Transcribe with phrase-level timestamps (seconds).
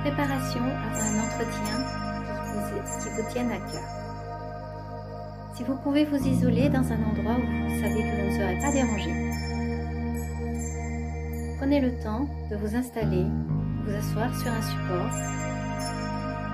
[0.00, 1.76] préparation avant un entretien
[2.46, 3.86] qui vous, qui vous tienne à cœur.
[5.54, 8.58] Si vous pouvez vous isoler dans un endroit où vous savez que vous ne serez
[8.60, 9.12] pas dérangé,
[11.58, 13.26] prenez le temps de vous installer,
[13.84, 15.10] vous asseoir sur un support.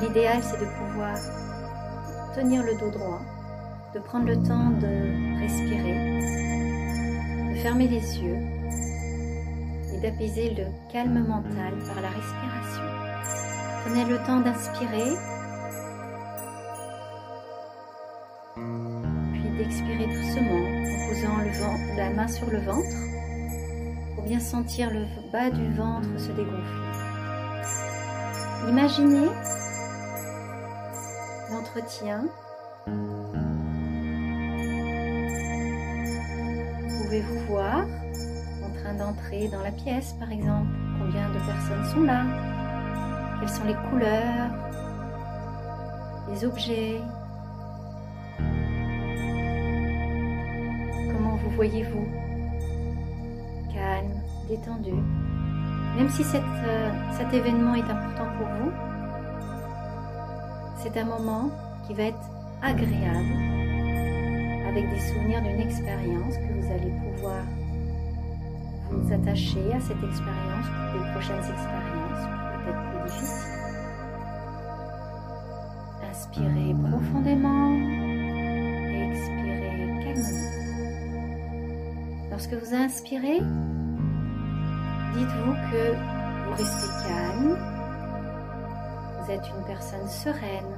[0.00, 1.16] L'idéal c'est de pouvoir
[2.34, 3.20] tenir le dos droit,
[3.94, 6.18] de prendre le temps de respirer,
[7.52, 8.38] de fermer les yeux
[9.94, 13.07] et d'apaiser le calme mental par la respiration.
[13.88, 15.16] Prenez le temps d'inspirer,
[19.32, 22.86] puis d'expirer doucement en posant la main sur le ventre
[24.14, 26.88] pour bien sentir le bas du ventre se dégonfler.
[28.68, 29.30] Imaginez
[31.50, 32.26] l'entretien.
[36.98, 37.86] Pouvez-vous voir
[38.66, 42.26] en train d'entrer dans la pièce, par exemple, combien de personnes sont là?
[43.38, 44.50] Quelles sont les couleurs
[46.30, 47.00] Les objets?
[51.12, 52.08] Comment vous voyez-vous?
[53.72, 54.94] Calme, détendu.
[55.96, 58.72] Même si euh, cet événement est important pour vous,
[60.76, 61.50] c'est un moment
[61.86, 62.30] qui va être
[62.62, 63.34] agréable
[64.68, 67.42] avec des souvenirs d'une expérience que vous allez pouvoir
[68.90, 72.37] vous attacher à cette expérience pour les prochaines expériences,
[76.38, 80.50] Inspirez profondément et expirez calmement.
[82.30, 83.40] Lorsque vous inspirez,
[85.14, 85.94] dites-vous que
[86.44, 87.58] vous restez calme,
[89.18, 90.76] vous êtes une personne sereine,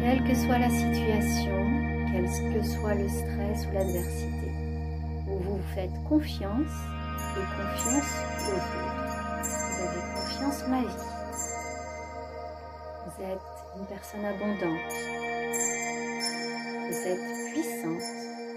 [0.00, 1.58] quelle que soit la situation,
[2.10, 4.52] quel que soit le stress ou l'adversité.
[5.26, 6.74] Vous vous faites confiance
[7.36, 8.78] et confiance aux autres.
[9.42, 11.04] Vous avez confiance en la vie.
[13.04, 14.92] Vous êtes une personne abondante.
[16.88, 18.02] Vous êtes puissante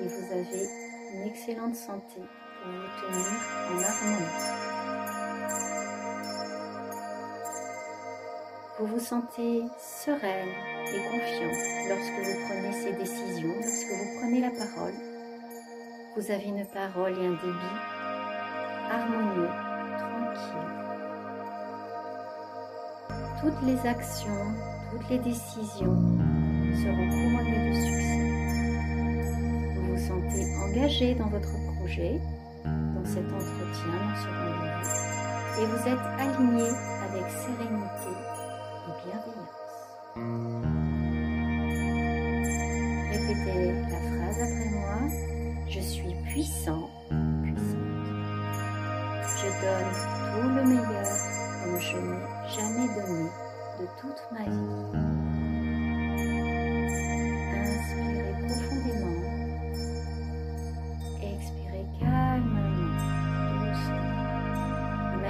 [0.00, 0.68] et vous avez
[1.14, 2.20] une excellente santé
[2.62, 3.26] pour vous tenir
[3.70, 4.64] en harmonie.
[8.78, 10.48] Vous vous sentez sereine
[10.88, 14.94] et confiante lorsque vous prenez ces décisions, lorsque vous prenez la parole.
[16.16, 17.78] Vous avez une parole et un débit
[18.90, 19.48] harmonieux,
[19.98, 20.84] tranquille.
[23.40, 25.96] Toutes les actions, toutes les décisions
[26.82, 28.24] seront couronnées de succès.
[29.74, 32.20] Vous vous sentez engagé dans votre projet,
[32.64, 36.68] dans cet entretien, dans ce rendez-vous, et vous êtes aligné
[37.08, 38.12] avec sérénité
[43.10, 44.98] Répétez la phrase après moi.
[45.68, 46.88] Je suis puissant,
[47.42, 47.94] puissante.
[49.38, 49.92] Je donne
[50.32, 51.03] tout le meilleur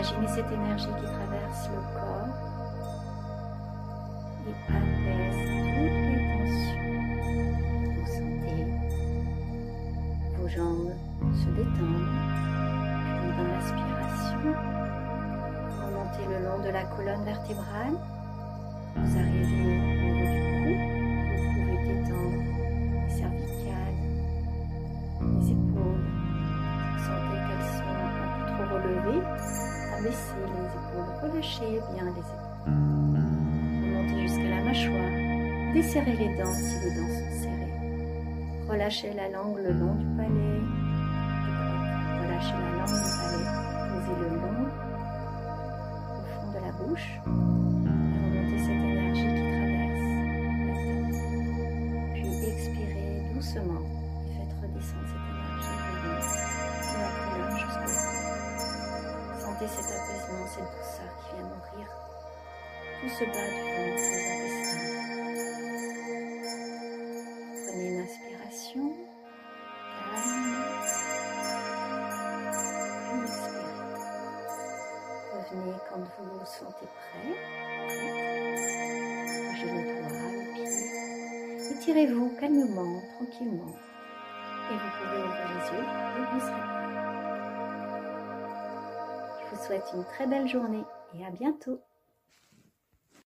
[0.05, 2.29] Imaginez cette énergie qui traverse le corps
[4.47, 5.41] et apaise
[5.75, 6.93] toutes les tensions.
[7.97, 8.63] Vous sentez
[10.37, 10.93] vos jambes
[11.33, 12.13] se détendre,
[13.19, 14.53] puis dans l'aspiration,
[15.81, 17.97] remontez le long de la colonne vertébrale.
[18.97, 19.84] Vous arrivez
[30.05, 33.09] Abaissez les épaules, relâchez bien les épaules
[34.21, 35.15] jusqu'à la mâchoire.
[35.73, 37.73] Desserrez les dents si les dents sont serrées.
[38.69, 40.61] Relâchez la langue le long du palais,
[42.21, 43.49] Relâchez la langue du palais.
[43.95, 44.61] Posez le long
[46.11, 47.11] au fond de la bouche.
[59.55, 61.87] Sentez cet apaisement, cette douceur qui vient nourrir
[63.01, 64.85] tout ce bas du ventre, les intestins.
[67.63, 68.85] Prenez une inspiration,
[69.95, 70.49] calme,
[73.05, 73.79] puis expirez.
[75.33, 77.35] Revenez quand vous vous sentez prêt,
[79.47, 81.77] Bougez le doigt, le pied.
[81.77, 83.75] Étirez-vous calmement, tranquillement.
[84.71, 87.04] Et vous pouvez ouvrir les yeux et vous serez prêt.
[89.55, 90.83] Je vous souhaite une très belle journée
[91.17, 91.81] et à bientôt.